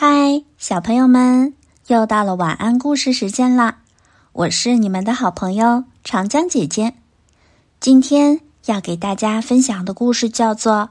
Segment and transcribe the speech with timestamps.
[0.00, 1.54] 嗨，小朋友们，
[1.88, 3.78] 又到了晚安故事时间啦！
[4.30, 6.94] 我是你们的好朋友长江姐姐。
[7.80, 10.72] 今天要给大家分享的故事叫做《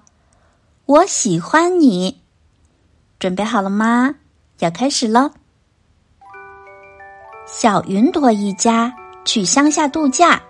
[0.86, 2.12] 我喜欢你》。
[3.18, 4.16] 准备好了吗？
[4.60, 5.32] 要开始喽！
[7.46, 8.94] 小云朵一家
[9.24, 10.42] 去乡下度假，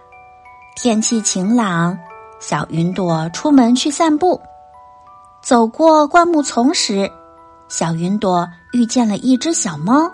[0.75, 1.95] 天气晴朗，
[2.39, 4.41] 小云朵出门去散步，
[5.43, 7.11] 走过灌木丛时。
[7.69, 10.09] 小云朵遇见了一只小猫，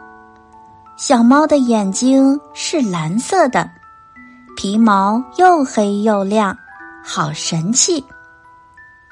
[0.97, 3.69] 小猫的眼睛是蓝色的，
[4.57, 6.57] 皮毛又黑又亮，
[7.03, 8.03] 好神气。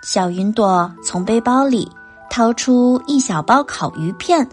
[0.02, 1.88] 小云朵从背包里
[2.31, 4.48] 掏出一小包烤鱼片，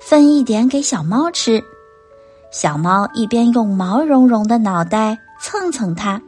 [0.00, 1.62] 分一点给小猫吃。
[2.50, 6.18] 小猫一边用毛茸茸的脑袋蹭蹭它，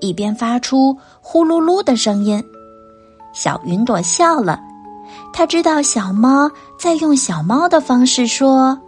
[0.00, 2.40] 一边发出呼噜噜的声音。
[3.34, 4.60] 小云朵笑了。
[5.36, 8.80] 他知道小猫在用小猫的方式说：“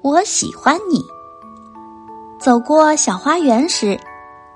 [0.00, 1.04] 我喜欢你。”
[2.40, 4.00] 走过小花园时，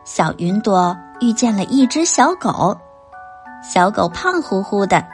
[0.06, 2.74] 小云朵遇见了一只小狗。
[3.62, 5.04] 小狗胖乎乎的，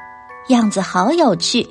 [0.50, 1.68] 样子好有趣。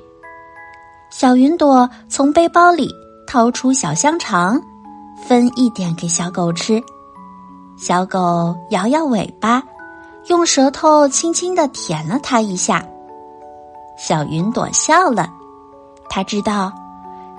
[1.09, 2.93] 小云朵从背包里
[3.25, 4.61] 掏出小香肠，
[5.25, 6.83] 分一点给小狗吃。
[7.77, 9.63] 小狗摇摇尾巴，
[10.27, 12.85] 用舌头轻轻的舔了它一下。
[14.01, 15.29] 小云朵笑了，
[16.09, 16.71] 他知道，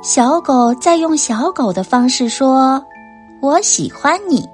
[0.03, 2.85] 小狗在用小狗的方式说
[3.41, 4.47] ：“我喜欢你。”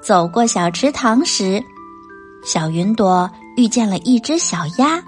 [0.00, 1.60] 走过小池塘时，
[2.44, 5.02] 小云朵遇见了一只小鸭。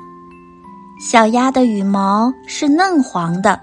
[0.99, 3.61] 小鸭的羽毛是嫩黄的，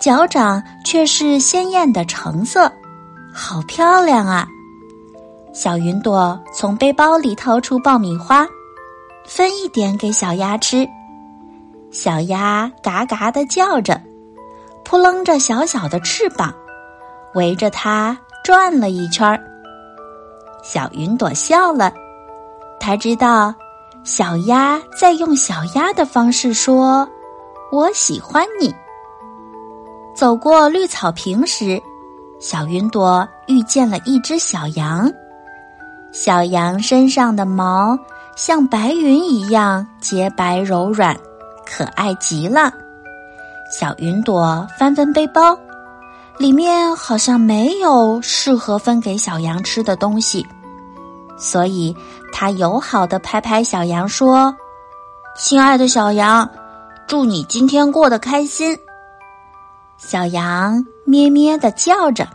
[0.00, 2.70] 脚掌却是鲜艳的橙色，
[3.32, 4.48] 好漂亮啊！
[5.54, 8.46] 小云朵从背包里掏出爆米花。
[9.26, 10.88] 分一点给小鸭吃，
[11.90, 14.00] 小鸭嘎嘎的叫着，
[14.84, 16.54] 扑棱着小小的翅膀，
[17.34, 19.38] 围着它转了一圈儿。
[20.62, 21.92] 小云朵笑了，
[22.78, 23.52] 它知道
[24.04, 27.06] 小鸭在用小鸭的方式说
[27.72, 28.74] ：“我喜欢你。”
[30.14, 31.82] 走过绿草坪时，
[32.38, 35.12] 小云朵遇见了一只小羊，
[36.12, 37.98] 小羊身上的毛。
[38.36, 41.18] 像白云一样洁白柔软，
[41.64, 42.70] 可爱极了。
[43.72, 45.58] 小云朵翻翻背包，
[46.36, 50.46] 里面好像没有适合分给小羊吃的东西，
[51.38, 51.96] 所以
[52.30, 54.54] 它友好的拍拍小羊说
[55.34, 56.46] ：“亲爱的小羊，
[57.06, 58.78] 祝你今天过得开心。”
[59.96, 62.28] 小羊咩咩的叫着，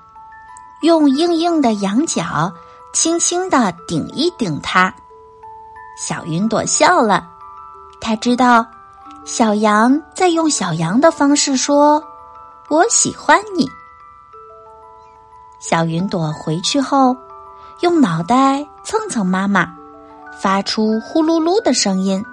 [0.81, 2.51] 用硬硬的羊角
[2.91, 4.91] 轻轻的顶一顶它。
[6.03, 7.27] 小云朵笑了，
[7.99, 8.65] 他知道
[9.23, 12.03] 小羊在用小羊的方式说
[12.69, 13.69] ：“我喜欢你。”
[15.61, 17.15] 小云朵回去后，
[17.81, 19.71] 用脑袋蹭蹭妈妈，
[20.41, 22.25] 发出呼噜噜的声音。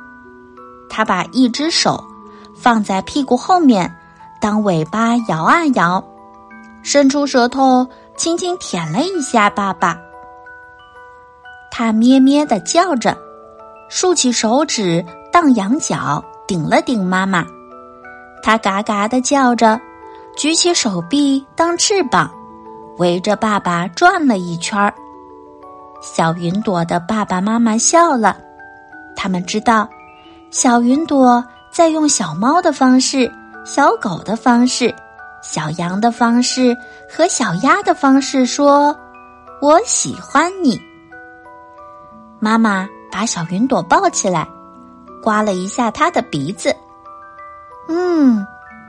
[0.88, 2.02] 他把一只手
[2.56, 3.94] 放在屁股后面，
[4.40, 6.02] 当尾巴摇啊摇，
[6.82, 7.86] 伸出舌头
[8.16, 9.98] 轻轻舔了一下爸爸。
[11.70, 13.27] 他咩咩的叫着。
[13.88, 17.44] 竖起手指当羊角，顶了顶妈妈。
[18.42, 19.80] 它嘎嘎的叫着，
[20.36, 22.30] 举起手臂当翅膀，
[22.98, 24.94] 围着爸爸转了一圈儿。
[26.00, 28.36] 小云朵的爸爸妈妈笑了，
[29.16, 29.88] 他们知道，
[30.50, 33.30] 小云朵在用小猫的方式、
[33.64, 34.94] 小狗的方式、
[35.42, 36.76] 小羊的方式
[37.10, 38.96] 和小鸭的方式说
[39.60, 40.80] ：“我喜欢你，
[42.38, 44.46] 妈妈。”把小云朵抱起来，
[45.22, 46.74] 刮了一下它的鼻子。
[47.88, 48.46] 嗯，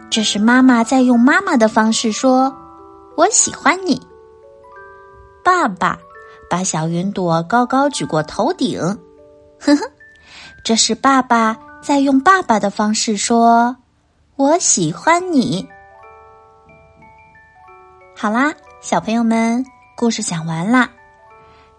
[0.09, 2.55] 这是妈妈在用妈妈的方式说
[3.15, 4.01] ：“我喜欢你。”
[5.43, 5.97] 爸爸
[6.49, 8.79] 把小云朵高高举过头顶，
[9.59, 9.81] 呵呵，
[10.63, 13.75] 这是爸爸在用爸爸的方式说
[14.35, 15.67] ：“我喜欢你。”
[18.15, 19.65] 好啦，小朋友们，
[19.95, 20.89] 故事讲完啦。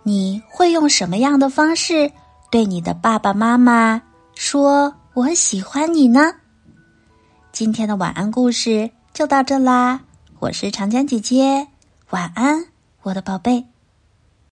[0.02, 2.10] 你会用什么样的方式？
[2.50, 4.02] 对你的爸爸妈妈
[4.34, 6.32] 说：“我喜欢你呢。”
[7.52, 10.00] 今天的晚安故事就到这啦，
[10.40, 11.68] 我是长江姐姐，
[12.10, 12.66] 晚安，
[13.02, 13.64] 我的宝贝。